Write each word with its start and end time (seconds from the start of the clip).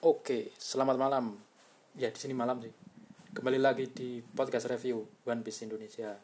Oke, 0.00 0.48
selamat 0.56 0.96
malam. 0.96 1.36
Ya, 1.92 2.08
di 2.08 2.16
sini 2.16 2.32
malam 2.32 2.56
sih. 2.64 2.72
Kembali 3.36 3.60
lagi 3.60 3.84
di 3.92 4.24
podcast 4.24 4.72
review 4.72 5.04
One 5.28 5.44
Piece 5.44 5.68
Indonesia. 5.68 6.16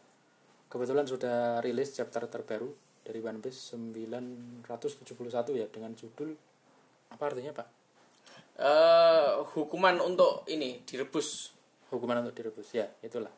Kebetulan 0.64 1.04
sudah 1.04 1.61
rilis 1.61 1.93
chapter 1.93 2.25
terbaru 2.25 2.72
dari 3.04 3.20
One 3.20 3.36
Piece 3.44 3.76
971 3.76 5.61
ya 5.61 5.68
dengan 5.68 5.93
judul 5.93 6.32
apa 7.12 7.20
artinya, 7.29 7.52
Pak? 7.52 7.68
eh 8.64 9.44
hukuman 9.44 10.00
untuk 10.00 10.49
ini 10.49 10.80
direbus. 10.88 11.52
Hukuman 11.93 12.24
untuk 12.24 12.32
direbus. 12.32 12.72
Ya, 12.72 12.88
itulah. 13.04 13.29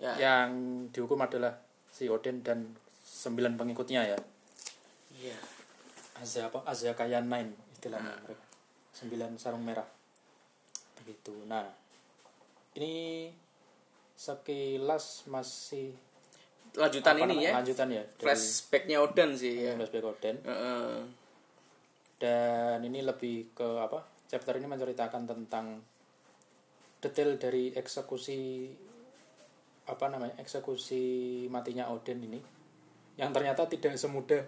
Ya. 0.00 0.16
Yang 0.16 0.48
dihukum 0.96 1.20
adalah 1.20 1.60
si 1.92 2.08
Oden 2.08 2.40
dan 2.40 2.64
sembilan 3.04 3.60
pengikutnya 3.60 4.08
ya. 4.08 4.16
Iya. 5.20 5.36
Azia 6.16 6.48
apa? 6.48 6.64
Azia 6.64 6.96
Kaya 6.96 7.20
Nine 7.20 7.76
istilahnya 7.76 8.16
mereka. 8.24 8.51
Sembilan 8.92 9.34
sarung 9.40 9.64
merah. 9.64 9.88
Begitu. 11.02 11.34
Nah, 11.48 11.64
ini 12.76 13.28
sekilas 14.16 15.26
masih 15.26 15.90
Lanjutan 16.72 17.20
ini 17.20 17.36
namanya? 17.36 17.42
ya. 17.42 17.52
lanjutan 17.60 17.88
ya 17.92 18.02
Flashbacknya 18.16 18.96
Oden 19.04 19.36
sih 19.36 19.60
ya. 19.60 19.76
flashback 19.76 20.04
Oden 20.08 20.36
Heeh. 20.40 20.92
dan 22.16 22.78
ini 22.80 23.04
lebih 23.04 23.52
ke 23.52 23.66
apa 23.76 24.00
chapter 24.24 24.56
ini 24.56 24.64
menceritakan 24.64 25.28
tentang 25.28 25.84
detail 27.02 27.36
dari 27.36 27.76
eksekusi 27.76 28.72
apa 29.84 30.06
namanya 30.08 30.38
eksekusi 30.40 31.44
matinya 31.52 31.92
Oden 31.92 32.24
ini 32.24 32.40
yang 33.20 33.34
ternyata 33.36 33.68
tidak 33.68 33.98
semudah 34.00 34.40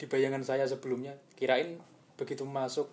di 0.00 0.04
bayangan 0.10 0.42
saya 0.42 0.66
sebelumnya 0.66 1.14
kirain 1.38 1.78
begitu 2.18 2.42
masuk 2.42 2.90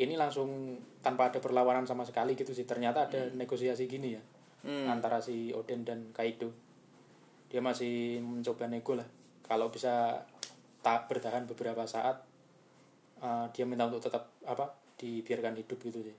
ini 0.00 0.16
langsung 0.16 0.78
tanpa 1.04 1.28
ada 1.28 1.42
perlawanan 1.42 1.84
sama 1.84 2.06
sekali 2.06 2.32
gitu 2.38 2.56
sih. 2.56 2.64
Ternyata 2.64 3.10
ada 3.10 3.28
negosiasi 3.34 3.84
gini 3.88 4.10
ya 4.16 4.22
Hmm. 4.62 4.86
antara 4.86 5.18
si 5.18 5.50
Oden 5.50 5.82
dan 5.82 6.14
Kaido. 6.14 6.54
Dia 7.50 7.58
masih 7.58 8.22
mencoba 8.22 8.70
nego 8.70 8.94
lah. 8.94 9.06
Kalau 9.42 9.74
bisa 9.74 10.22
tak 10.78 11.10
bertahan 11.10 11.50
beberapa 11.50 11.82
saat 11.82 12.22
uh, 13.18 13.50
dia 13.50 13.66
minta 13.66 13.90
untuk 13.90 14.06
tetap 14.06 14.30
apa 14.46 14.70
dibiarkan 15.02 15.58
hidup 15.58 15.82
gitu 15.82 15.98
sih. 16.06 16.16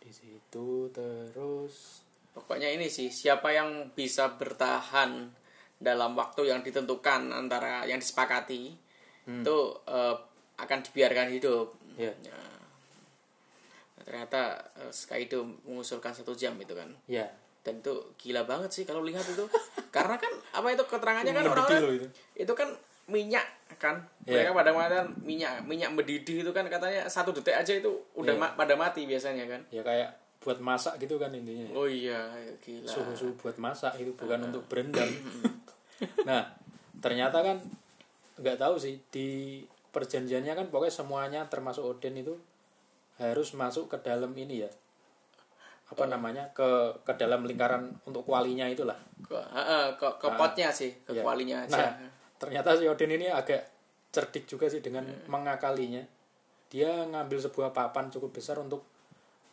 Di 0.00 0.10
situ 0.16 0.88
terus 0.96 2.06
Pokoknya 2.36 2.68
ini 2.68 2.92
sih 2.92 3.08
siapa 3.08 3.48
yang 3.48 3.96
bisa 3.96 4.36
bertahan 4.36 5.24
dalam 5.80 6.12
waktu 6.12 6.52
yang 6.52 6.60
ditentukan 6.60 7.32
antara 7.32 7.88
yang 7.88 7.96
disepakati 7.96 8.76
itu 9.24 9.56
eh, 9.88 10.16
akan 10.56 10.78
dibiarkan 10.82 11.28
hidup. 11.30 11.72
ya 11.94 12.12
Ya. 12.18 12.32
Nah, 12.32 12.60
ternyata 14.02 14.40
eh, 14.76 14.92
Kaido 15.04 15.42
mengusulkan 15.62 16.10
satu 16.10 16.32
jam 16.32 16.54
itu 16.56 16.72
kan. 16.72 16.88
ya 17.06 17.26
Dan 17.60 17.80
itu 17.80 17.90
gila 18.16 18.42
banget 18.42 18.70
sih 18.70 18.84
kalau 18.84 19.02
lihat 19.02 19.24
itu. 19.24 19.42
Karena 19.90 20.14
kan 20.14 20.30
apa 20.52 20.68
itu 20.70 20.84
keterangannya 20.84 21.32
kan 21.32 21.44
orang 21.46 21.66
itu. 21.66 22.06
itu 22.38 22.52
kan 22.52 22.68
minyak 23.06 23.46
kan 23.76 23.98
Iya. 24.24 24.42
mereka 24.42 24.50
pada 24.52 24.70
mengatakan 24.70 25.06
minyak 25.20 25.62
minyak 25.62 25.90
mendidih 25.90 26.40
itu 26.40 26.50
kan 26.50 26.66
katanya 26.66 27.06
satu 27.06 27.30
detik 27.30 27.54
aja 27.54 27.72
itu 27.72 27.86
udah 28.14 28.32
Iya. 28.32 28.40
ma- 28.40 28.54
pada 28.54 28.74
mati 28.74 29.04
biasanya 29.04 29.46
kan 29.46 29.62
ya 29.68 29.80
kayak 29.80 30.10
buat 30.38 30.58
masak 30.58 30.98
gitu 30.98 31.14
kan 31.14 31.30
intinya 31.30 31.70
oh 31.72 31.84
iya 31.84 32.18
gila 32.56 32.86
suhu-suhu 32.86 33.34
buat 33.36 33.54
masak 33.56 33.94
itu 33.96 34.10
bukan 34.12 34.46
untuk 34.46 34.62
berendam 34.66 35.06
nah 36.28 36.50
ternyata 36.96 37.38
kan 37.40 37.58
nggak 38.36 38.54
tahu 38.56 38.74
sih 38.76 38.98
di 39.08 39.62
perjanjiannya 39.96 40.52
kan 40.52 40.66
pokoknya 40.68 40.92
semuanya 40.92 41.40
termasuk 41.48 41.80
Odin 41.82 42.20
itu 42.20 42.36
harus 43.16 43.56
masuk 43.56 43.88
ke 43.88 43.96
dalam 44.04 44.36
ini 44.36 44.60
ya 44.60 44.70
apa 45.86 46.04
namanya 46.04 46.50
ke 46.50 46.66
ke 47.00 47.14
dalam 47.14 47.46
lingkaran 47.46 47.88
untuk 48.04 48.26
kualinya 48.26 48.66
itulah 48.66 48.98
ke, 49.22 49.38
ke, 49.96 50.08
ke 50.20 50.28
potnya 50.36 50.68
sih 50.68 50.92
ke 51.00 51.14
Iya. 51.14 51.22
kualinya 51.22 51.62
aja 51.62 51.78
Nah, 51.78 51.90
ternyata 52.36 52.74
si 52.74 52.84
Odin 52.84 53.14
ini 53.14 53.30
agak 53.30 53.64
cerdik 54.12 54.44
juga 54.44 54.66
sih 54.66 54.82
dengan 54.82 55.06
Hmm. 55.06 55.24
mengakalinya. 55.30 56.02
Dia 56.66 57.06
ngambil 57.06 57.38
sebuah 57.38 57.70
papan 57.70 58.10
cukup 58.10 58.34
besar 58.34 58.58
untuk 58.58 58.82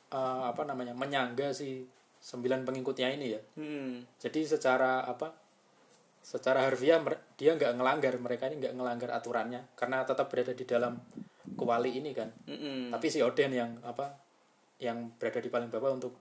eh, 0.09 0.43
apa 0.43 0.65
namanya 0.65 0.91
menyangga 0.91 1.53
si 1.53 1.85
sembilan 2.19 2.63
pengikutnya 2.63 3.07
ini 3.13 3.27
ya. 3.29 3.41
hmm. 3.55 4.19
Jadi 4.19 4.41
secara 4.43 5.05
apa? 5.05 5.29
Secara 6.23 6.63
harfiah 6.63 7.03
dia 7.35 7.51
nggak 7.53 7.75
ngelanggar 7.75 8.16
mereka 8.17 8.47
ini 8.47 8.57
nggak 8.57 8.73
ngelanggar 8.73 9.11
aturannya 9.11 9.75
karena 9.75 10.01
tetap 10.01 10.28
berada 10.28 10.51
di 10.51 10.63
dalam 10.63 10.95
kuali 11.53 11.94
ini 11.94 12.11
kan. 12.11 12.31
Mm-mm. 12.47 12.89
Tapi 12.89 13.07
si 13.07 13.19
Odin 13.19 13.51
yang 13.51 13.75
apa? 13.84 14.16
Yang 14.79 15.12
berada 15.16 15.39
di 15.39 15.50
paling 15.50 15.67
bawah 15.67 15.94
untuk 15.94 16.16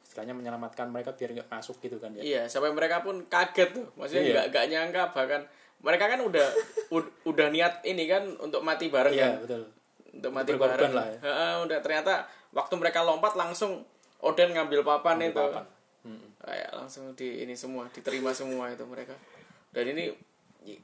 istilahnya 0.00 0.32
menyelamatkan 0.32 0.86
mereka 0.86 1.12
biar 1.12 1.30
nggak 1.32 1.46
masuk 1.48 1.78
gitu 1.78 1.94
kan 1.96 2.10
ya. 2.12 2.18
iya 2.20 2.42
sampai 2.44 2.70
mereka 2.70 2.98
pun 2.98 3.22
kaget 3.24 3.70
tuh 3.70 3.86
maksudnya 3.94 4.18
Iya. 4.20 4.32
nggak 4.32 4.46
nggak 4.48 4.66
nyangka 4.66 5.02
bahkan 5.14 5.42
mereka 5.80 6.04
kan 6.08 6.20
udah 6.20 6.48
ud- 6.90 7.14
udah 7.24 7.46
niat 7.48 7.78
ini 7.84 8.04
kan 8.04 8.26
untuk 8.36 8.58
mati 8.60 8.90
bareng 8.90 9.14
Iya 9.14 9.38
kan 9.38 9.46
betul. 9.46 9.62
untuk 10.10 10.30
mati 10.34 10.50
berkorban 10.50 10.74
bareng 10.76 10.92
lah 10.92 11.06
ya. 11.06 11.18
Heeh, 11.22 11.52
udah 11.62 11.78
ternyata 11.78 12.14
waktu 12.50 12.74
mereka 12.74 13.00
lompat 13.00 13.34
langsung 13.34 13.86
Oden 14.18 14.50
ngambil 14.50 14.82
papan 14.82 15.22
itu 15.22 15.38
papan. 15.38 15.62
Hmm. 16.02 16.26
kayak 16.40 16.70
langsung 16.74 17.14
di 17.14 17.40
ini 17.40 17.54
semua 17.54 17.86
diterima 17.88 18.34
semua 18.34 18.66
itu 18.66 18.82
mereka 18.82 19.14
dan 19.70 19.84
ini 19.86 20.10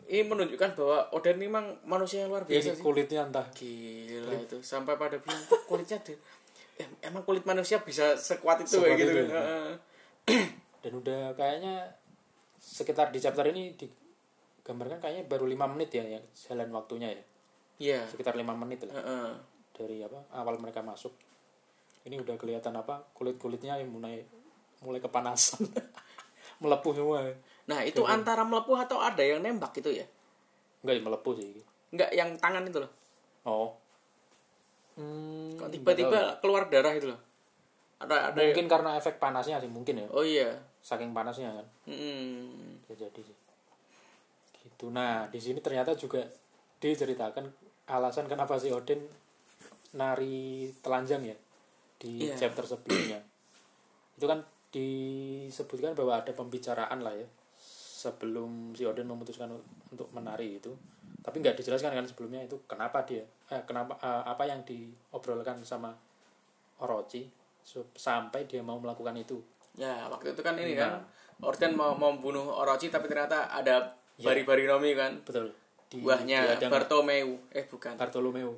ini 0.06 0.22
menunjukkan 0.24 0.72
bahwa 0.72 0.98
Oden 1.12 1.36
ini 1.36 1.46
memang 1.46 1.66
manusia 1.84 2.24
yang 2.24 2.32
luar 2.32 2.42
biasa 2.42 2.72
Ini 2.72 2.76
sih. 2.76 2.82
kulitnya 2.82 3.20
entah 3.22 3.44
gila 3.52 4.32
itu 4.34 4.56
sampai 4.58 4.96
pada 4.96 5.20
bilang 5.20 5.36
"Kok 5.44 5.62
kulitnya 5.66 6.00
di, 6.00 6.16
eh, 6.76 6.88
emang 7.02 7.22
kulit 7.22 7.44
manusia 7.44 7.78
bisa 7.80 8.16
sekuat 8.16 8.64
itu 8.64 8.80
Sekuat 8.80 8.88
kayak 8.88 8.98
gitu 8.98 9.10
itu. 9.12 9.22
kan? 9.26 9.36
Ya. 9.36 9.60
Dan 10.80 10.92
udah 10.96 11.22
kayaknya 11.34 11.74
sekitar 12.56 13.12
di 13.12 13.18
chapter 13.18 13.44
ini 13.44 13.76
digambarkan 13.76 14.96
kayaknya 14.96 15.24
baru 15.26 15.44
lima 15.44 15.68
menit 15.68 15.92
ya 15.92 16.04
yang 16.08 16.24
jalan 16.32 16.72
waktunya 16.72 17.12
ya. 17.12 17.22
Iya. 17.76 18.00
Sekitar 18.08 18.32
lima 18.32 18.54
menit 18.54 18.80
lah. 18.82 18.96
Heeh. 18.96 19.30
dari 19.70 20.00
apa 20.00 20.16
awal 20.32 20.56
mereka 20.56 20.80
masuk. 20.80 21.12
Ini 22.02 22.16
udah 22.16 22.40
kelihatan 22.40 22.72
apa 22.72 23.04
kulit 23.12 23.36
kulitnya 23.36 23.76
yang 23.76 23.92
mulai 23.92 24.24
mulai 24.80 25.04
kepanasan. 25.04 25.68
Melepuh 26.64 26.96
semua 26.96 27.20
nah 27.66 27.82
itu 27.82 28.06
antara 28.06 28.46
melepuh 28.46 28.78
atau 28.86 29.02
ada 29.02 29.22
yang 29.22 29.42
nembak 29.42 29.74
gitu 29.74 29.90
ya? 29.90 30.06
Enggak 30.86 31.02
melepuh 31.02 31.32
sih. 31.34 31.58
Nggak 31.90 32.10
yang 32.14 32.30
tangan 32.38 32.62
itu 32.62 32.78
loh. 32.78 32.90
Oh. 33.46 33.70
Hmm, 34.96 35.58
kok 35.58 35.68
tiba-tiba 35.74 36.38
keluar 36.40 36.70
darah 36.70 36.94
itu 36.94 37.10
loh. 37.10 37.20
Ada 37.98 38.32
ada 38.32 38.38
mungkin 38.38 38.66
karena 38.70 38.90
efek 38.96 39.18
panasnya 39.18 39.58
sih 39.58 39.70
mungkin 39.70 39.98
ya. 39.98 40.06
Oh 40.14 40.22
iya. 40.22 40.54
Saking 40.80 41.10
panasnya 41.10 41.50
kan. 41.52 41.66
Bisa 41.86 42.94
jadi 42.94 43.20
sih. 43.20 43.36
Gitu. 44.62 44.86
Nah 44.94 45.26
di 45.26 45.42
sini 45.42 45.58
ternyata 45.58 45.92
juga 45.98 46.22
diceritakan 46.78 47.50
alasan 47.90 48.30
kenapa 48.30 48.58
si 48.62 48.70
Odin 48.70 49.02
nari 49.96 50.70
telanjang 50.84 51.24
ya 51.24 51.36
di 51.96 52.30
Iya. 52.30 52.36
chapter 52.36 52.62
sebelumnya. 52.62 53.20
Itu 54.14 54.28
kan 54.28 54.44
disebutkan 54.70 55.96
bahwa 55.96 56.20
ada 56.20 56.32
pembicaraan 56.36 57.00
lah 57.00 57.16
ya 57.16 57.26
sebelum 58.06 58.70
si 58.78 58.86
Odin 58.86 59.10
memutuskan 59.10 59.50
untuk 59.90 60.06
menari 60.14 60.62
itu 60.62 60.70
tapi 61.26 61.42
nggak 61.42 61.58
dijelaskan 61.58 61.90
kan 61.90 62.06
sebelumnya 62.06 62.46
itu 62.46 62.54
kenapa 62.70 63.02
dia 63.02 63.26
eh, 63.50 63.62
kenapa 63.66 63.98
eh, 63.98 64.22
apa 64.30 64.46
yang 64.46 64.62
diobrolkan 64.62 65.58
sama 65.66 65.90
Orochi 66.78 67.26
sampai 67.98 68.46
dia 68.46 68.62
mau 68.62 68.78
melakukan 68.78 69.16
itu. 69.18 69.42
Ya 69.74 70.06
waktu 70.06 70.32
itu 70.38 70.42
kan 70.46 70.54
ini 70.54 70.78
Nah. 70.78 70.86
kan 70.86 70.92
Orden 71.42 71.74
mau 71.74 71.92
membunuh 71.98 72.46
Orochi 72.46 72.88
tapi 72.88 73.10
ternyata 73.10 73.50
ada 73.50 73.92
bari-bari 74.22 74.70
Nomi 74.70 74.94
kan? 74.94 75.18
Betul. 75.26 75.50
Di 75.90 75.98
buahnya 76.00 76.56
dihadang 76.56 76.70
Bartomeu. 76.72 77.36
Eh 77.52 77.66
bukan. 77.66 77.98
Bartolomeu. 77.98 78.54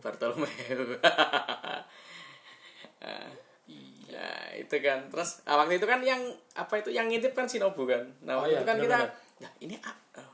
Nah, 3.01 3.27
ya 4.13 4.31
itu 4.55 4.77
kan. 4.85 5.09
Terus 5.11 5.43
ah, 5.49 5.57
waktu 5.59 5.81
itu 5.81 5.87
kan 5.89 6.01
yang 6.05 6.21
apa 6.55 6.79
itu 6.79 6.93
yang 6.93 7.09
ngintip 7.09 7.33
kan 7.33 7.49
Shinobu 7.49 7.89
kan? 7.89 8.05
Nah 8.23 8.39
Oh 8.39 8.47
waktu 8.47 8.55
iya, 8.55 8.61
itu 8.63 8.67
kan 8.69 8.77
kita 8.77 8.99
benar-benar. 8.99 9.28
Nah 9.39 9.51
ini 9.59 9.75
oh, 9.79 10.31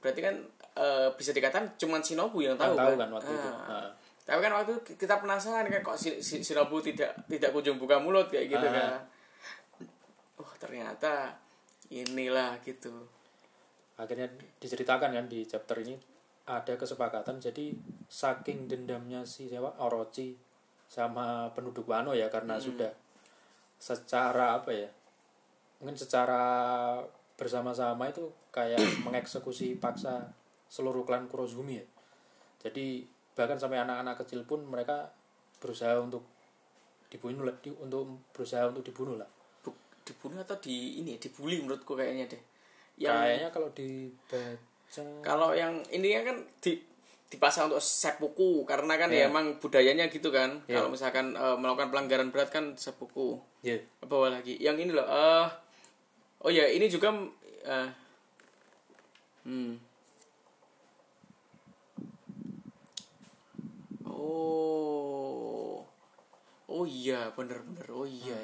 berarti 0.00 0.20
kan 0.20 0.34
eh, 0.74 1.08
bisa 1.12 1.30
dikatakan 1.30 1.76
cuman 1.76 2.00
Shinobu 2.00 2.40
yang 2.40 2.54
tahu, 2.54 2.72
Yang 2.72 2.80
tahu 2.80 2.94
kan 2.96 3.08
waktu 3.12 3.32
itu. 3.32 3.48
Ah. 3.48 3.66
Heeh. 3.68 3.90
tapi 4.26 4.38
kan 4.40 4.52
waktu 4.52 4.70
itu 4.70 4.98
kita 4.98 5.14
penasaran 5.18 5.64
kan 5.64 5.82
kok 5.82 5.94
si, 5.94 6.18
si- 6.18 6.40
Shinobu 6.40 6.80
tidak 6.80 7.14
tidak 7.26 7.50
kunjung 7.50 7.76
buka 7.76 7.96
mulut 7.96 8.26
kayak 8.26 8.48
gitu 8.48 8.66
Ah. 8.66 8.72
kan 8.72 8.90
oh 10.36 10.52
ternyata 10.56 11.32
inilah 11.88 12.58
gitu 12.60 12.92
akhirnya 13.96 14.28
diceritakan 14.58 15.14
kan 15.14 15.26
di 15.26 15.46
chapter 15.46 15.78
ini 15.78 15.96
ada 16.44 16.74
kesepakatan 16.74 17.38
jadi 17.38 17.72
saking 18.06 18.66
dendamnya 18.66 19.22
si 19.22 19.46
siapa 19.46 19.72
Orochi 19.80 20.36
sama 20.86 21.50
penduduk 21.50 21.86
Wano 21.86 22.12
ya 22.12 22.28
karena 22.28 22.54
sudah 22.56 22.92
secara 23.76 24.54
apa 24.54 24.70
ya 24.70 24.88
mungkin 25.78 25.96
secara 25.96 26.44
bersama-sama 27.36 28.08
itu 28.08 28.24
kayak 28.50 28.80
mengeksekusi 29.06 29.76
paksa 29.76 30.32
seluruh 30.66 31.04
klan 31.04 31.28
Kurozumi 31.28 31.78
ya. 31.78 31.86
Jadi 32.64 33.04
bahkan 33.32 33.56
sampai 33.56 33.78
anak-anak 33.78 34.24
kecil 34.24 34.42
pun 34.42 34.64
mereka 34.64 35.12
berusaha 35.56 35.96
untuk 35.96 36.24
dibunuh 37.06 37.46
lah 37.46 37.54
di, 37.60 37.70
untuk 37.70 38.02
berusaha 38.32 38.66
untuk 38.66 38.82
dibunuh 38.82 39.14
lah. 39.14 39.28
Bu- 39.60 39.76
dibunuh 40.02 40.40
atau 40.40 40.56
di 40.58 40.98
ini 40.98 41.14
ya, 41.14 41.18
dibully 41.22 41.60
menurutku 41.60 41.94
kayaknya 41.94 42.26
deh. 42.26 42.42
Yang 42.96 43.14
kayaknya 43.14 43.48
kalau 43.52 43.68
dibaca 43.70 45.02
kalau 45.20 45.50
yang 45.52 45.82
ini 45.92 46.16
kan 46.22 46.40
di 46.58 46.80
dipasang 47.26 47.66
untuk 47.68 47.82
seppuku 47.82 48.62
karena 48.64 48.94
kan 48.94 49.10
ya 49.10 49.26
Iya. 49.26 49.28
emang 49.28 49.58
budayanya 49.58 50.06
gitu 50.08 50.30
kan. 50.30 50.62
Iya. 50.64 50.78
kalau 50.78 50.88
misalkan 50.88 51.34
eh, 51.34 51.56
melakukan 51.58 51.90
pelanggaran 51.90 52.30
berat 52.30 52.48
kan 52.48 52.72
seppuku 52.74 53.36
ya 53.60 53.76
bawa 54.00 54.30
lagi? 54.32 54.56
Yang 54.56 54.86
ini 54.88 54.92
loh 54.94 55.04
eh 55.04 55.46
oh 56.38 56.50
ya 56.50 56.64
ini 56.66 56.86
juga 56.86 57.12
eh 57.64 57.88
hmm. 59.44 59.72
Oh. 64.46 65.80
Oh 66.66 66.84
iya 66.84 67.30
bener-bener 67.32 67.86
oh 67.88 68.04
iya 68.04 68.36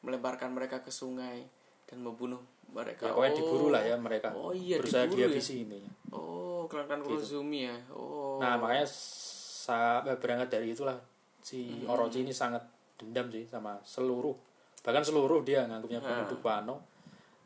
melemparkan 0.00 0.50
mereka 0.50 0.80
ke 0.80 0.90
sungai 0.90 1.44
dan 1.86 2.00
membunuh 2.00 2.40
mereka. 2.68 3.04
Ya 3.04 3.12
pokoknya 3.12 3.30
Oh. 3.30 3.38
diburu 3.38 3.66
lah 3.68 3.82
ya 3.82 3.96
mereka. 3.96 4.28
Oh 4.32 4.52
iya 4.52 4.76
berusaha 4.78 5.04
diburu 5.04 5.16
ya? 5.16 5.26
dihabisi 5.28 5.54
ini. 5.64 5.80
Oh 6.10 6.66
kelangkan 6.66 7.00
Kurozumi 7.00 7.66
ya? 7.66 7.76
Oh. 7.90 8.38
Nah 8.38 8.56
makanya 8.56 8.86
sa- 8.86 10.02
berangkat 10.16 10.48
dari 10.50 10.72
itulah. 10.72 10.98
Si 11.40 11.82
Hmm. 11.82 11.88
Orochi 11.88 12.20
ini 12.20 12.32
sangat 12.32 12.60
dendam 12.96 13.26
sih 13.28 13.48
sama 13.48 13.80
seluruh 13.80 14.36
bahkan 14.80 15.00
seluruh 15.00 15.40
dia 15.40 15.64
nganggapnya 15.64 16.00
penduduk 16.00 16.40
Wano 16.40 16.84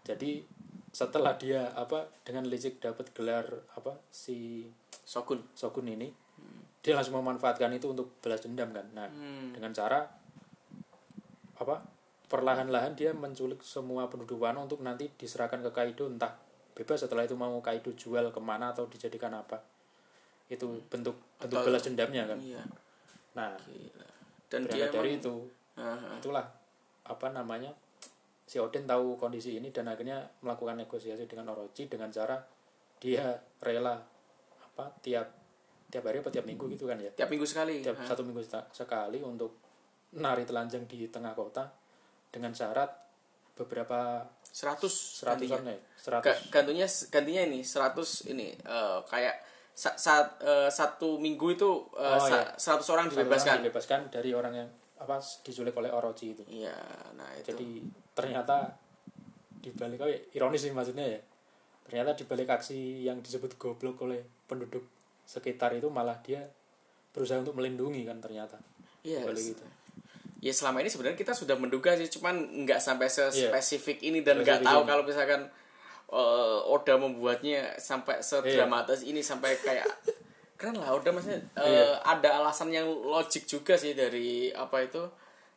jadi 0.04 0.44
setelah 0.94 1.34
dia 1.34 1.74
apa 1.74 2.06
dengan 2.22 2.46
licik 2.46 2.78
dapat 2.78 3.10
gelar 3.10 3.42
apa 3.74 3.98
si 4.08 4.68
Shogun 5.02 5.42
Shogun 5.52 5.90
ini 5.90 6.08
dia 6.78 6.92
langsung 6.92 7.16
memanfaatkan 7.16 7.72
itu 7.72 7.90
untuk 7.90 8.12
balas 8.20 8.44
dendam 8.44 8.68
kan? 8.70 8.84
Nah 8.92 9.08
Hmm. 9.08 9.50
dengan 9.50 9.72
cara 9.72 10.04
apa 11.56 11.80
perlahan-lahan 12.28 12.92
dia 12.92 13.10
menculik 13.10 13.62
semua 13.62 14.06
penduduk 14.06 14.36
Wano 14.36 14.66
untuk 14.66 14.82
nanti 14.82 15.08
diserahkan 15.14 15.62
ke 15.62 15.70
Kaido 15.70 16.04
entah 16.06 16.34
bebas 16.74 17.00
setelah 17.00 17.24
itu 17.24 17.34
mau 17.34 17.56
Kaido 17.58 17.94
jual 17.94 18.28
ke 18.28 18.40
mana 18.42 18.70
atau 18.70 18.84
dijadikan 18.84 19.32
apa. 19.32 19.62
Itu 20.46 20.82
bentuk 20.92 21.16
bentuk 21.40 21.58
Atau- 21.58 21.66
balas 21.66 21.82
dendamnya 21.82 22.28
kan? 22.28 22.38
iya. 22.38 22.60
Nah 23.34 23.56
gila. 23.64 24.08
Dan 24.52 24.68
dia 24.68 24.86
dari 24.92 25.16
emang 25.16 25.20
itu. 25.24 25.34
Ah, 25.74 25.96
ah. 25.96 26.14
itulah 26.20 26.46
apa 27.02 27.26
namanya 27.30 27.72
si 28.44 28.56
Odin 28.58 28.84
tahu 28.84 29.16
kondisi 29.16 29.56
ini 29.56 29.68
dan 29.68 29.88
akhirnya 29.88 30.20
melakukan 30.40 30.76
negosiasi 30.78 31.24
dengan 31.24 31.48
Orochi 31.50 31.86
dengan 31.86 32.08
cara 32.08 32.36
dia 32.96 33.32
rela 33.58 33.96
apa 34.60 34.84
tiap 35.00 35.28
tiap 35.88 36.04
hari 36.04 36.18
apa 36.18 36.28
tiap 36.28 36.44
minggu 36.44 36.66
gitu 36.68 36.84
kan 36.84 36.98
ya? 36.98 37.08
Tiap 37.10 37.28
minggu 37.28 37.44
sekali. 37.44 37.80
Tiap 37.80 37.96
satu 38.02 38.20
minggu 38.20 38.42
sekali 38.68 39.18
untuk 39.20 39.56
nari 40.14 40.42
telanjang 40.42 40.84
di 40.84 41.06
tengah 41.06 41.32
kota 41.32 41.70
dengan 42.28 42.50
syarat 42.50 42.90
beberapa 43.54 44.26
100 44.44 44.82
seratusan 44.90 45.62
gantinya. 45.62 45.70
ya 45.70 45.78
seratus. 45.94 46.26
Ga- 46.26 46.40
gantinya 46.50 46.86
gantinya 47.08 47.42
ini 47.44 47.60
100 47.62 48.30
ini 48.30 48.50
eh, 48.52 48.98
kayak 49.06 49.36
sa- 49.70 49.94
saat 49.94 50.38
eh, 50.42 50.66
satu 50.68 51.18
minggu 51.18 51.54
itu 51.54 51.70
eh, 51.94 52.18
Oh, 52.18 52.18
sa- 52.20 52.50
100 52.54 52.58
orang 52.58 52.74
satu 52.74 52.90
orang 52.92 53.06
dibebaskan. 53.10 53.56
dibebaskan 53.62 54.00
dari 54.10 54.30
orang 54.30 54.54
yang 54.56 54.68
apa 55.04 55.16
diculik 55.44 55.76
oleh 55.76 55.92
Orochi 55.92 56.32
itu 56.32 56.42
iya 56.48 56.74
nah 57.14 57.28
itu 57.36 57.52
jadi 57.52 57.68
ternyata 58.12 58.72
dibalik 59.60 60.00
oh 60.00 60.08
ya, 60.08 60.18
ironis 60.32 60.60
sih 60.60 60.72
maksudnya 60.72 61.04
ya 61.06 61.20
ternyata 61.84 62.16
dibalik 62.16 62.48
aksi 62.50 63.04
yang 63.04 63.20
disebut 63.20 63.56
goblok 63.56 64.00
oleh 64.02 64.20
penduduk 64.44 64.84
sekitar 65.24 65.72
itu 65.72 65.88
malah 65.88 66.16
dia 66.20 66.44
berusaha 67.12 67.40
untuk 67.40 67.56
melindungi 67.56 68.04
kan 68.04 68.20
ternyata 68.20 68.56
iya 69.00 69.20
dibalik 69.20 69.56
itu 69.56 69.64
ya 70.44 70.52
selama 70.52 70.84
ini 70.84 70.92
sebenarnya 70.92 71.16
kita 71.16 71.32
sudah 71.32 71.56
menduga 71.56 71.96
sih 71.96 72.08
cuman 72.10 72.64
nggak 72.64 72.76
sampai 72.76 73.08
Iya. 73.08 73.48
spesifik 73.48 74.04
ini 74.04 74.20
dan 74.20 74.44
nggak 74.44 74.60
tahu 74.60 74.84
ini. 74.84 74.88
kalau 74.88 75.02
misalkan 75.04 75.40
eh, 76.04 76.58
Oda 76.68 76.94
membuatnya 77.00 77.80
sampai 77.80 78.20
Iya. 78.20 78.24
sedramatis 78.44 79.00
ini 79.00 79.24
sampai 79.24 79.56
kayak 79.56 79.88
keren 80.54 80.76
lah 80.76 80.90
Oda 80.90 81.10
maksudnya 81.10 81.40
eh, 81.56 81.66
Iya. 81.66 81.98
ada 82.00 82.28
alasan 82.38 82.70
yang 82.70 82.86
logik 82.86 83.44
juga 83.44 83.74
sih 83.74 83.92
dari 83.92 84.48
apa 84.48 84.80
itu 84.80 85.02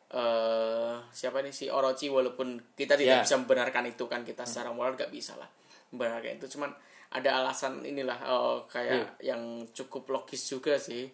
eh 0.08 0.94
siapa 1.12 1.38
nih 1.38 1.52
si 1.52 1.68
Orochi 1.68 2.08
walaupun 2.08 2.56
kita 2.72 2.96
tidak 2.96 3.20
Iya. 3.20 3.24
bisa 3.24 3.36
membenarkan 3.36 3.84
itu 3.86 4.04
kan 4.04 4.22
kita 4.22 4.42
secara 4.42 4.72
moral 4.72 4.94
nggak 4.94 5.08
bisa 5.08 5.36
lah 5.36 5.46
membenarkan 5.90 6.36
itu 6.36 6.48
cuman 6.50 6.72
ada 7.10 7.30
alasan 7.38 7.80
inilah 7.82 8.16
eh, 8.18 8.56
kayak 8.66 9.20
Iya. 9.20 9.32
yang 9.32 9.42
cukup 9.70 10.08
logis 10.08 10.42
juga 10.42 10.74
sih 10.74 11.06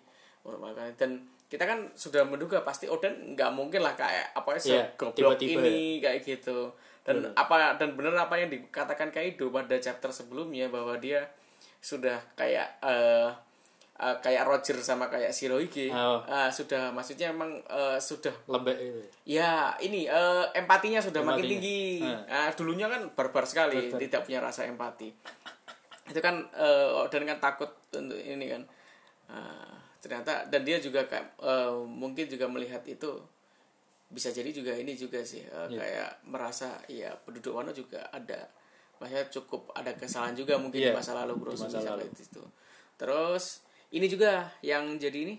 Makanya- 0.45 0.95
dan 0.95 1.11
kita 1.45 1.65
kan 1.65 1.89
sudah 1.95 2.23
menduga 2.23 2.61
pasti 2.61 2.85
Oden 2.85 3.33
nggak 3.33 3.51
mungkin 3.51 3.81
lah 3.81 3.95
kayak 3.95 4.31
apa 4.33 4.49
ya 4.55 4.61
Iya, 4.61 4.83
goblok 4.95 5.41
ini 5.41 5.99
kayak 5.99 6.21
gitu 6.23 6.71
dan 7.03 7.21
apa 7.33 7.77
dan 7.77 7.93
bener 7.93 8.15
apa 8.15 8.33
yang 8.35 8.49
dikatakan 8.49 9.11
Kaido 9.11 9.49
pada 9.49 9.77
chapter 9.77 10.09
sebelumnya 10.09 10.69
bahwa 10.69 10.97
dia 10.97 11.21
sudah 11.79 12.17
kayak 12.35 12.81
eh 12.81 13.29
eh, 13.97 14.17
kayak 14.19 14.43
Roger 14.45 14.77
sama 14.77 15.07
kayak 15.07 15.31
Shirohige 15.31 15.89
Oh. 15.89 16.19
Ah, 16.25 16.49
sudah 16.49 16.91
maksudnya 16.91 17.31
emang 17.31 17.55
eh, 17.61 17.99
sudah 17.99 18.35
lembek 18.47 18.75
itu 18.75 19.01
ya 19.29 19.75
ini 19.79 20.05
eh, 20.05 20.45
empatinya 20.53 20.99
sudah 20.99 21.21
makin 21.21 21.41
Empatinya. 21.41 21.53
tinggi 21.57 21.83
Hmm. 22.01 22.23
Ah, 22.27 22.51
dulunya 22.51 22.87
kan 22.87 23.07
barbar 23.11 23.45
sekali 23.45 23.89
tidak 23.93 24.25
punya 24.25 24.41
rasa 24.41 24.65
empati 24.65 25.09
itu 26.05 26.21
kan 26.21 26.37
eh, 26.53 26.89
dan 27.09 27.23
kan 27.25 27.39
takut 27.41 27.71
untuk 27.93 28.17
ini 28.17 28.49
kan 28.49 28.63
Ah, 29.25 29.73
ternyata 29.99 30.45
dan 30.47 30.61
dia 30.63 30.77
juga 30.77 31.01
kayak 31.05 31.41
eh, 31.41 31.73
mungkin 31.81 32.27
juga 32.27 32.45
melihat 32.45 32.85
itu 32.85 33.09
bisa 34.07 34.29
jadi 34.29 34.47
juga 34.49 34.71
ini 34.71 34.93
juga 34.95 35.23
sih 35.23 35.41
eh, 35.41 35.67
Iya. 35.67 35.75
kayak 35.75 36.11
merasa 36.25 36.77
ya 36.87 37.09
penduduk 37.19 37.51
Wano 37.53 37.71
juga 37.71 38.05
ada 38.11 38.47
maksudnya 38.95 39.27
cukup 39.29 39.73
ada 39.73 39.91
kesalahan 39.93 40.35
juga 40.35 40.55
mungkin 40.55 40.77
di 40.79 40.87
Iya, 40.87 40.95
masa 40.95 41.15
lalu 41.15 41.35
bro 41.37 41.51
di 41.51 41.59
masa 41.59 41.81
lalu. 41.81 42.05
itu 42.11 42.43
terus 42.95 43.65
ini 43.95 44.07
juga 44.07 44.51
yang 44.61 44.99
jadi 44.99 45.15
ini. 45.25 45.39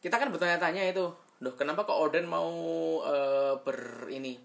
Kita 0.00 0.16
kan 0.16 0.32
bertanya-tanya 0.32 0.88
itu 0.88 1.12
Duh, 1.40 1.56
kenapa 1.56 1.88
kok 1.88 1.96
Oden 1.96 2.28
mau 2.28 2.52
eh, 3.00 3.56
ber 3.64 4.04
ini 4.12 4.36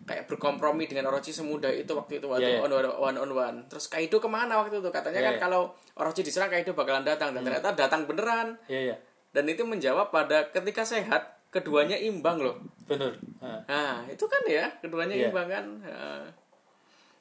kayak 0.00 0.24
berkompromi 0.24 0.88
dengan 0.88 1.12
Orochi 1.12 1.28
semudah 1.28 1.68
itu 1.68 1.92
waktu 1.92 2.16
itu? 2.16 2.24
Waktu 2.24 2.48
Iya, 2.48 2.56
iya. 2.56 2.64
on, 2.64 2.72
one, 2.96 3.16
on 3.20 3.30
one. 3.30 3.58
Terus 3.68 3.92
Kaido 3.92 4.16
ke 4.16 4.24
mana 4.24 4.56
waktu 4.56 4.80
itu? 4.80 4.88
Katanya 4.88 5.20
Iya, 5.20 5.26
kan 5.28 5.34
iya. 5.36 5.42
kalau 5.44 5.62
Orochi 6.00 6.24
diserang 6.24 6.48
Kaido 6.48 6.72
bakalan 6.72 7.04
datang. 7.04 7.36
Dan 7.36 7.44
ternyata 7.44 7.76
datang 7.76 8.08
beneran. 8.08 8.56
Iya 8.72 8.80
iya. 8.80 8.96
Dan 9.36 9.52
itu 9.52 9.68
menjawab 9.68 10.08
pada 10.08 10.48
ketika 10.48 10.80
sehat 10.80 11.44
keduanya 11.52 12.00
imbang 12.00 12.40
loh. 12.40 12.56
Bener. 12.88 13.12
Ah, 13.44 13.60
Nah, 13.68 13.96
itu 14.08 14.24
kan 14.24 14.40
ya, 14.48 14.72
keduanya 14.80 15.12
Iya. 15.12 15.28
imbang 15.28 15.44
kan. 15.44 15.64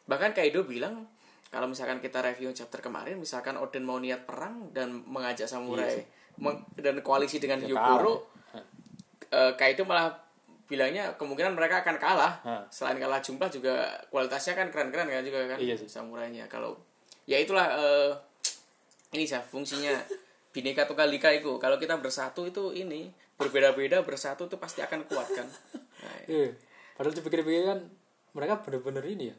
Bahkan 0.08 0.32
Kaido 0.32 0.64
bilang 0.64 1.12
kalau 1.50 1.66
misalkan 1.66 1.98
kita 1.98 2.22
review 2.22 2.50
chapter 2.52 2.78
kemarin, 2.80 3.18
misalkan 3.18 3.56
Oden 3.56 3.82
mau 3.82 3.98
niat 3.98 4.24
perang 4.24 4.70
dan 4.70 5.02
mengajak 5.04 5.46
samurai 5.46 6.06
meng- 6.38 6.62
dan 6.76 7.02
koalisi 7.02 7.38
dengan 7.38 7.60
Iya 7.60 7.66
Ya 7.66 7.74
Hyukuro, 7.74 8.14
kalah. 8.48 8.64
eh, 9.30 9.52
Kaido 9.56 9.84
malah 9.84 10.14
bilangnya 10.66 11.14
kemungkinan 11.16 11.52
mereka 11.52 11.82
akan 11.82 11.98
kalah. 11.98 12.34
Hah. 12.40 12.62
Selain 12.70 12.96
kalah 12.96 13.18
jumlah 13.18 13.50
juga 13.50 13.74
kualitasnya 14.08 14.54
kan 14.54 14.70
keren-keren 14.70 15.06
kan 15.06 15.22
juga 15.22 15.42
kan 15.48 15.58
Iya 15.58 15.74
sih. 15.76 15.90
samurainya. 15.90 16.46
Kalau 16.46 16.78
ya 17.26 17.36
itulah 17.36 17.66
eh, 17.68 18.12
ini 19.12 19.26
sih 19.26 19.42
fungsinya 19.42 19.98
bineka 20.54 20.86
tunggal 20.86 21.10
ika 21.10 21.34
itu. 21.34 21.58
Kalau 21.58 21.76
kita 21.76 21.98
bersatu 21.98 22.46
itu 22.46 22.70
ini 22.72 23.10
berbeda-beda 23.34 24.02
bersatu 24.02 24.46
itu 24.46 24.56
pasti 24.56 24.80
akan 24.80 25.02
kuat 25.04 25.26
kan. 25.28 25.48
Nah, 26.00 26.18
Iya. 26.30 26.54
Padahal 26.94 27.16
dipikir-pikir 27.16 27.66
kan 27.66 27.80
mereka 28.32 28.62
bener-bener 28.62 29.02
ini 29.04 29.34
ya. 29.34 29.38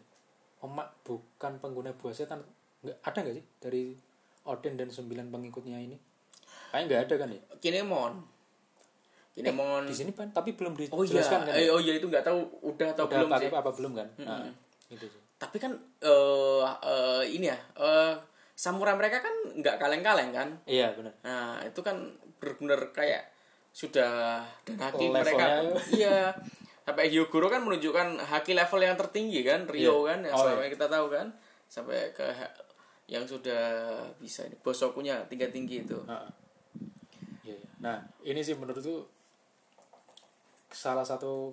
Emak 0.61 0.89
bukan 1.05 1.53
pengguna 1.59 1.91
buah 1.97 2.13
setan. 2.13 2.41
Nggak 2.85 2.97
ada 3.05 3.19
nggak 3.25 3.37
sih 3.37 3.45
dari 3.61 3.83
Odin 4.49 4.75
dan 4.77 4.89
sembilan 4.89 5.29
pengikutnya 5.29 5.79
ini? 5.81 5.97
Kayaknya 6.71 6.85
nggak 6.87 7.01
ada 7.09 7.15
kan 7.17 7.29
ya? 7.33 7.41
Kinemon. 7.61 8.13
Kinemon. 9.35 9.83
Di 9.89 9.95
sini 9.95 10.11
kan 10.13 10.29
tapi 10.33 10.53
belum 10.55 10.75
oh 10.77 11.03
iya, 11.05 11.21
dijelaskan 11.21 11.41
kan. 11.49 11.55
eh, 11.55 11.67
ya? 11.67 11.73
oh 11.73 11.81
iya 11.81 11.93
itu 11.97 12.07
nggak 12.09 12.25
tahu 12.25 12.39
udah 12.67 12.89
atau 12.93 13.05
Udah 13.09 13.17
belum 13.21 13.31
apa, 13.31 13.41
sih. 13.41 13.49
apa 13.53 13.71
belum 13.73 13.93
kan? 13.97 14.09
Nah, 14.21 14.49
itu 14.93 15.07
sih. 15.07 15.21
Tapi 15.41 15.57
kan 15.57 15.73
eh 16.05 16.65
eh, 16.85 17.23
ini 17.33 17.47
ya, 17.49 17.59
eh 17.81 18.15
samurai 18.53 18.93
mereka 18.93 19.25
kan 19.25 19.35
nggak 19.57 19.77
kaleng-kaleng 19.81 20.31
kan. 20.35 20.49
Iya 20.69 20.93
benar. 20.93 21.15
Nah, 21.25 21.65
itu 21.65 21.81
kan 21.81 21.97
benar-benar 22.41 22.93
kayak 22.93 23.23
sudah 23.71 24.43
dan 24.67 24.77
haki 24.83 25.07
mereka. 25.09 25.47
Levelnya. 25.65 25.81
Iya. 25.95 26.19
Sampai 26.85 27.13
Hyogoro 27.13 27.47
kan 27.47 27.63
menunjukkan 27.63 28.19
haki 28.19 28.57
level 28.57 28.81
yang 28.83 28.97
tertinggi 28.99 29.41
kan, 29.47 29.69
Rio 29.69 30.05
Iya. 30.05 30.15
kan 30.15 30.19
yang 30.27 30.35
Oh, 30.35 30.43
selama 30.43 30.63
ini 30.67 30.73
kita 30.75 30.87
tahu 30.91 31.07
kan. 31.13 31.27
Sampai 31.71 32.11
ke 32.11 32.27
yang 33.11 33.27
sudah 33.27 33.63
bisa 34.23 34.47
ini 34.47 34.55
bosokunya 34.63 35.19
tinggi-tinggi 35.27 35.87
itu. 35.87 35.99
Nah, 36.07 36.31
iya, 37.43 37.59
iya. 37.59 37.69
nah 37.83 37.99
ini 38.23 38.39
sih 38.39 38.55
menurutku 38.55 39.03
salah 40.71 41.03
satu 41.03 41.51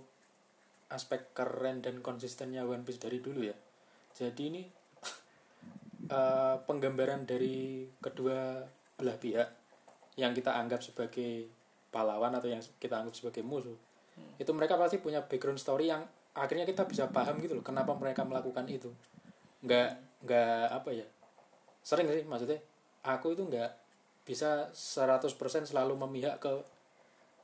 aspek 0.93 1.33
keren 1.33 1.81
dan 1.81 2.05
konsistennya 2.05 2.61
One 2.61 2.85
Piece 2.85 3.01
dari 3.01 3.17
dulu 3.17 3.41
ya. 3.41 3.57
Jadi 4.13 4.41
ini 4.53 4.61
eh, 6.17 6.55
penggambaran 6.61 7.25
dari 7.25 7.89
kedua 7.97 8.61
belah 8.97 9.17
pihak 9.17 9.49
yang 10.17 10.33
kita 10.33 10.53
anggap 10.57 10.81
sebagai 10.81 11.49
pahlawan 11.93 12.33
atau 12.37 12.49
yang 12.49 12.61
kita 12.81 13.01
anggap 13.01 13.13
sebagai 13.13 13.45
musuh 13.45 13.77
itu 14.37 14.51
mereka 14.53 14.77
pasti 14.77 15.01
punya 15.01 15.25
background 15.25 15.57
story 15.57 15.89
yang 15.89 16.05
akhirnya 16.37 16.69
kita 16.69 16.85
bisa 16.85 17.09
paham 17.09 17.41
gitu 17.41 17.57
loh 17.57 17.65
kenapa 17.65 17.93
mereka 17.97 18.21
melakukan 18.21 18.65
itu. 18.69 18.93
Nggak 19.65 19.97
nggak 20.25 20.65
apa 20.73 20.89
ya 20.93 21.05
sering 21.81 22.07
sih 22.09 22.25
maksudnya. 22.25 22.59
Aku 23.07 23.33
itu 23.33 23.47
nggak 23.47 23.71
bisa 24.27 24.67
100% 24.75 25.31
selalu 25.63 25.95
memihak 25.95 26.43
ke 26.43 26.51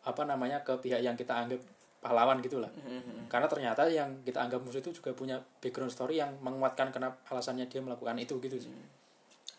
apa 0.03 0.27
namanya 0.27 0.59
ke 0.67 0.75
pihak 0.83 0.99
yang 0.99 1.15
kita 1.15 1.31
anggap 1.31 1.63
pahlawan 2.03 2.43
gitulah 2.43 2.67
karena 3.31 3.47
ternyata 3.47 3.87
yang 3.87 4.11
kita 4.27 4.43
anggap 4.43 4.59
musuh 4.59 4.83
itu 4.83 4.91
juga 4.91 5.15
punya 5.15 5.39
background 5.63 5.87
story 5.87 6.19
yang 6.19 6.35
menguatkan 6.43 6.91
kenapa 6.91 7.15
alasannya 7.31 7.71
dia 7.71 7.79
melakukan 7.79 8.19
itu 8.19 8.35
gitu 8.43 8.59
sih. 8.59 8.67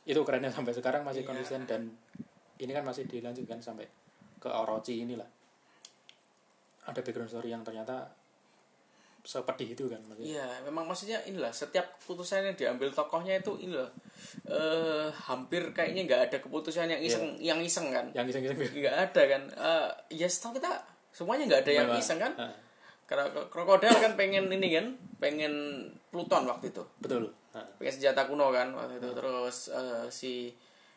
Itu 0.05 0.21
kerennya 0.29 0.53
sampai 0.53 0.77
sekarang 0.77 1.01
masih 1.01 1.25
Iya. 1.25 1.33
konsisten 1.33 1.65
dan 1.65 1.89
ini 2.61 2.77
kan 2.77 2.85
masih 2.85 3.09
dilanjutkan 3.09 3.65
sampai 3.65 3.89
ke 4.37 4.53
Orochi 4.53 5.01
inilah 5.01 5.25
ada 6.85 7.01
background 7.01 7.31
story 7.31 7.49
yang 7.51 7.63
ternyata 7.63 8.09
sepedih 9.25 9.73
itu 9.73 9.89
kan 9.89 9.97
maksudnya. 10.05 10.37
Iya, 10.37 10.47
memang 10.69 10.85
maksudnya 10.85 11.17
inilah 11.25 11.49
setiap 11.49 11.97
keputusan 11.97 12.45
yang 12.45 12.57
diambil 12.61 12.93
tokohnya 12.93 13.41
itu 13.41 13.57
inilah 13.57 13.89
eh 14.45 15.09
hampir 15.25 15.73
kayaknya 15.73 16.05
nggak 16.05 16.21
ada 16.29 16.37
keputusan 16.45 16.93
yang 16.93 17.01
iseng 17.01 17.41
yang 17.41 17.57
iseng 17.57 17.89
kan. 17.89 18.05
yang 18.13 18.29
iseng-iseng 18.29 18.61
Nggak 18.61 18.97
ada 19.11 19.23
kan. 19.25 19.43
Eh 19.49 19.89
ya 20.21 20.29
setahu 20.29 20.61
kita 20.61 20.77
semuanya 21.09 21.49
nggak 21.49 21.63
ada 21.65 21.73
yang 21.73 21.89
Memang. 21.89 22.05
iseng 22.05 22.19
kan. 22.21 22.33
Ah, 22.37 22.53
Karena 23.09 23.25
krokodil 23.49 23.93
kan 23.97 24.13
pengen 24.13 24.49
ini 24.49 24.69
kan, 24.77 24.93
pengen 25.17 25.53
Pluton 26.13 26.45
waktu 26.45 26.69
itu. 26.69 26.85
betul 27.01 27.33
Ah, 27.57 27.65
Pengen 27.81 27.97
senjata 27.97 28.29
kuno 28.29 28.53
kan 28.53 28.77
waktu 28.77 29.01
itu. 29.01 29.09
Terus 29.09 29.73
eh, 29.73 30.05
si 30.13 30.33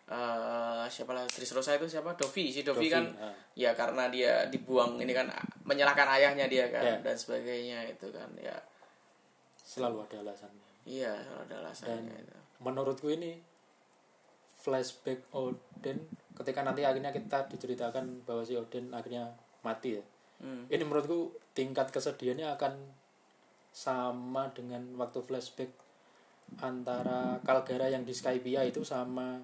eh 0.07 0.83
siapa 0.87 1.11
lah 1.11 1.23
Dressrosa 1.23 1.75
itu 1.75 1.87
siapa 1.87 2.15
Dovi 2.15 2.47
si 2.47 2.63
Dovi, 2.63 2.87
Dovi, 2.87 2.91
kan 2.91 3.07
ah. 3.19 3.31
ya 3.55 3.71
karena 3.71 4.07
dia 4.07 4.47
dibuang 4.47 4.95
ini 4.99 5.11
kan 5.11 5.27
menyalahkan 5.67 6.07
ayahnya 6.09 6.47
dia 6.47 6.65
kan 6.67 6.81
Ya. 6.81 6.95
dan 7.01 7.13
sebagainya 7.13 7.83
itu 7.85 8.07
kan 8.09 8.31
ya 8.35 8.55
selalu 9.59 10.01
ada 10.01 10.23
alasannya 10.23 10.65
Iya, 10.83 11.11
kalau 11.19 11.43
ada 11.43 11.55
alasannya 11.61 12.15
itu. 12.17 12.37
menurutku 12.59 13.07
ini 13.09 13.35
flashback 14.57 15.19
Odin 15.31 15.99
ketika 16.33 16.59
nanti 16.61 16.81
akhirnya 16.81 17.11
kita 17.11 17.45
diceritakan 17.45 18.23
bahwa 18.23 18.41
si 18.41 18.55
Odin 18.55 18.89
akhirnya 18.89 19.27
mati 19.61 19.95
ya 19.95 20.03
Hmm. 20.37 20.63
ini 20.67 20.81
menurutku 20.81 21.33
tingkat 21.51 21.89
kesedihannya 21.89 22.45
akan 22.51 22.77
sama 23.67 24.45
dengan 24.49 24.85
waktu 24.95 25.17
flashback 25.19 25.73
antara 26.57 27.41
Kalgara 27.41 27.89
yang 27.89 28.05
di 28.05 28.13
Skypia 28.13 28.61
itu 28.63 28.79
sama 28.81 29.41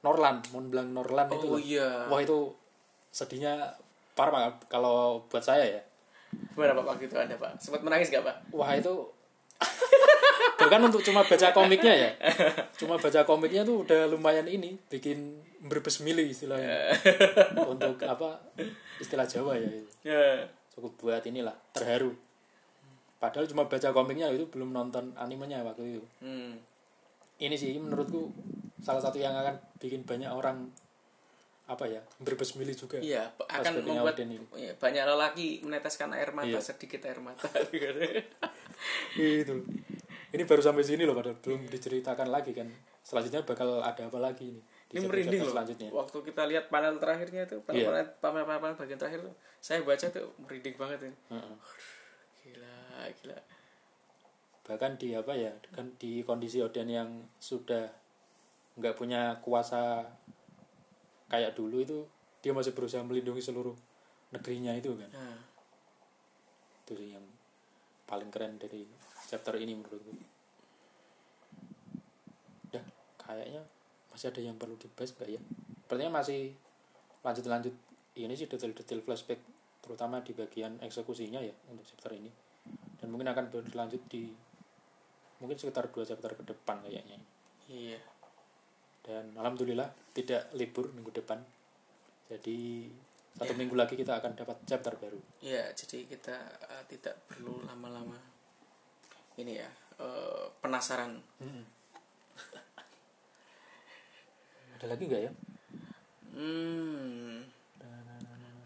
Norlan 0.00 0.42
Montblanc 0.48 0.90
Norlan 0.90 1.26
itu 1.28 1.46
Oh 1.46 1.54
loh. 1.54 1.60
iya. 1.60 2.06
wah 2.06 2.18
itu 2.18 2.50
sedihnya 3.08 3.78
parah 4.18 4.32
banget 4.34 4.54
kalau 4.66 5.22
buat 5.30 5.40
saya 5.40 5.78
ya 5.78 5.82
Gimana 6.52 6.74
Pak 6.74 6.84
waktu 6.84 7.06
itu 7.08 7.16
Anda 7.16 7.38
Pak? 7.38 7.56
Sempat 7.56 7.80
menangis 7.80 8.10
gak 8.10 8.26
Pak? 8.26 8.36
wah 8.50 8.74
itu 8.74 8.90
bahkan 10.58 10.82
untuk 10.82 11.02
cuma 11.02 11.22
baca 11.22 11.48
komiknya 11.50 11.94
ya 11.94 12.10
cuma 12.74 12.98
baca 12.98 13.22
komiknya 13.22 13.62
tuh 13.62 13.86
udah 13.86 14.10
lumayan 14.10 14.46
ini 14.46 14.74
bikin 14.90 15.38
berbes 15.62 16.02
mili 16.02 16.30
istilahnya 16.30 16.90
untuk 17.72 17.98
apa 18.02 18.38
istilah 18.98 19.26
Jawa 19.26 19.54
ya. 19.54 19.70
Ya. 20.02 20.46
cukup 20.74 20.98
buat 20.98 21.22
inilah 21.22 21.54
terharu 21.70 22.10
padahal 23.18 23.46
cuma 23.46 23.66
baca 23.66 23.90
komiknya 23.90 24.30
itu 24.30 24.46
belum 24.46 24.70
nonton 24.70 25.14
animenya 25.14 25.62
waktu 25.62 25.98
itu 25.98 26.02
Hmm. 26.22 26.58
ini 27.38 27.54
sih 27.54 27.74
menurutku 27.78 28.30
salah 28.78 29.02
satu 29.02 29.18
yang 29.18 29.34
akan 29.34 29.58
bikin 29.78 30.02
banyak 30.02 30.30
orang 30.30 30.70
apa 31.68 31.84
ya 31.84 32.00
berbes 32.16 32.56
mili 32.56 32.72
juga 32.72 32.96
Iya, 32.96 33.28
akan 33.38 33.84
membuat 33.84 34.16
ini. 34.18 34.40
ya, 34.56 34.72
banyak 34.74 35.04
lelaki 35.04 35.60
meneteskan 35.60 36.08
air 36.10 36.32
mata, 36.32 36.48
Iya. 36.48 36.64
sedikit 36.64 37.04
air 37.04 37.20
mata. 37.20 37.44
itu 39.14 39.54
ini 40.28 40.42
baru 40.44 40.60
sampai 40.60 40.80
sini 40.82 41.04
loh 41.04 41.12
padahal 41.12 41.36
belum 41.38 41.66
diceritakan 41.66 42.28
lagi 42.28 42.52
kan 42.52 42.68
selanjutnya 43.00 43.42
bakal 43.42 43.80
ada 43.80 44.02
apa 44.02 44.18
lagi 44.18 44.48
ini 44.48 44.60
Ini 44.88 45.04
merinding 45.04 45.40
loh. 45.44 45.52
selanjutnya 45.52 45.88
Waktu 45.90 46.18
kita 46.22 46.42
lihat 46.46 46.68
panel 46.68 46.96
terakhirnya 46.96 47.44
itu, 47.44 47.60
panel, 47.60 47.76
Iya. 47.76 47.86
panel, 47.86 48.04
panel, 48.18 48.44
panel, 48.46 48.60
panel 48.62 48.76
bagian 48.78 48.96
terakhir 48.96 49.20
tuh, 49.22 49.34
saya 49.58 49.84
baca 49.84 50.06
tuh 50.08 50.32
merinding 50.38 50.76
banget 50.76 50.98
ini. 51.04 51.16
Heeh. 51.28 51.54
Gila, 52.42 52.76
gila. 53.14 53.38
bahkan 54.64 54.92
di 54.96 55.12
apa 55.12 55.32
ya 55.32 55.48
kan 55.70 55.96
di 55.96 56.20
kondisi 56.22 56.60
Odin 56.60 56.88
yang 56.88 57.08
sudah 57.38 57.88
nggak 58.76 58.94
punya 58.94 59.40
kuasa 59.40 60.04
kayak 61.28 61.52
dulu 61.54 61.84
itu 61.84 61.98
dia 62.40 62.56
masih 62.56 62.72
berusaha 62.72 63.04
melindungi 63.04 63.44
seluruh 63.44 63.76
negerinya 64.32 64.72
itu 64.76 64.92
kan. 64.96 65.10
Nah, 65.12 65.40
itu 66.84 66.92
sih 66.96 67.08
yang 67.12 67.24
paling 68.08 68.32
keren 68.32 68.56
dari 68.56 68.88
chapter 69.28 69.56
ini 69.60 69.76
menurutku. 69.76 70.12
Ya 72.72 72.80
kayaknya 73.20 73.62
masih 74.12 74.32
ada 74.32 74.40
yang 74.40 74.56
perlu 74.56 74.76
dibahas 74.80 75.12
nggak 75.12 75.28
ya? 75.28 75.40
Sepertinya 75.84 76.12
masih 76.20 76.52
lanjut-lanjut 77.20 77.74
ini 78.16 78.34
sih 78.34 78.48
detail-detail 78.48 79.04
flashback 79.04 79.40
terutama 79.84 80.20
di 80.24 80.32
bagian 80.32 80.80
eksekusinya 80.80 81.40
ya 81.44 81.52
untuk 81.68 81.84
chapter 81.84 82.16
ini. 82.16 82.32
Dan 82.98 83.12
mungkin 83.12 83.28
akan 83.30 83.52
berlanjut 83.52 84.02
di 84.08 84.32
mungkin 85.38 85.56
sekitar 85.56 85.92
dua 85.92 86.04
chapter 86.04 86.34
ke 86.34 86.42
depan 86.44 86.82
kayaknya. 86.82 87.20
Iya. 87.68 88.00
Dan 89.08 89.32
alhamdulillah 89.34 89.88
tidak 90.12 90.52
libur 90.52 90.92
minggu 90.92 91.08
depan 91.10 91.40
jadi 92.28 92.84
satu 93.32 93.54
Ya. 93.54 93.56
minggu 93.56 93.72
lagi 93.72 93.94
kita 93.94 94.20
akan 94.20 94.36
dapat 94.36 94.60
chapter 94.66 94.92
baru 94.94 95.16
Ya, 95.40 95.64
jadi 95.72 96.04
kita 96.04 96.36
eh, 96.68 96.84
tidak 96.90 97.16
perlu 97.24 97.64
lama-lama 97.64 98.18
ini 99.36 99.56
ya 99.56 99.70
eh, 99.96 100.44
penasaran. 100.60 101.16
ada 104.76 104.86
lagi 104.86 105.04
nggak 105.04 105.22
ya 105.24 105.32
Hmm. 106.28 107.42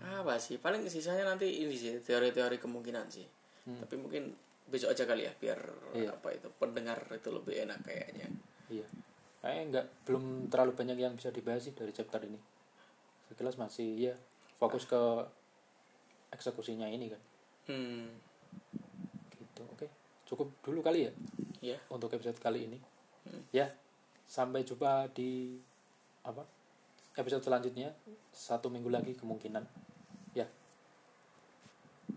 Apa 0.04 0.36
sih? 0.36 0.60
Paling 0.60 0.84
sisanya 0.84 1.24
nanti 1.24 1.64
ini 1.64 1.72
sih 1.72 1.96
teori-teori 1.98 2.60
kemungkinan 2.60 3.08
sih. 3.08 3.24
Tapi 3.64 3.96
mungkin 3.96 4.28
besok 4.68 4.92
aja 4.92 5.08
kali 5.08 5.24
ya 5.24 5.32
biar 5.32 5.56
Iya. 5.96 6.12
apa 6.12 6.36
itu 6.36 6.52
pendengar 6.52 7.00
itu 7.08 7.32
lebih 7.32 7.64
enak 7.64 7.80
kayaknya. 7.80 8.28
Iya. 8.68 8.84
Kayaknya 9.42 9.62
nggak 9.74 9.86
belum 10.06 10.24
terlalu 10.48 10.72
banyak 10.78 10.96
yang 10.96 11.14
bisa 11.18 11.34
dibahas 11.34 11.66
sih 11.66 11.74
dari 11.74 11.90
chapter 11.90 12.22
ini. 12.22 12.38
Sekilas 13.26 13.58
masih 13.58 13.88
ya 13.98 14.14
fokus 14.56 14.86
ke 14.86 14.98
eksekusinya 16.30 16.86
ini 16.86 17.10
kan. 17.10 17.22
Hmm. 17.66 18.06
Gitu. 19.34 19.62
Oke. 19.66 19.90
Cukup 20.30 20.48
dulu 20.62 20.80
kali 20.80 21.10
ya 21.10 21.12
Ya. 21.60 21.76
untuk 21.90 22.14
episode 22.14 22.38
kali 22.38 22.70
ini. 22.70 22.78
Ya. 23.50 23.66
Sampai 24.30 24.62
jumpa 24.62 25.10
di 25.10 25.58
apa? 26.22 26.46
Episode 27.18 27.42
selanjutnya 27.44 27.92
satu 28.30 28.70
minggu 28.70 28.88
lagi 28.88 29.12
kemungkinan. 29.18 29.66
Ya. 30.32 30.46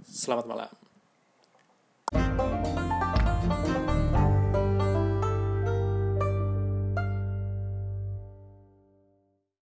Selamat 0.05 0.45
malam. 0.45 0.84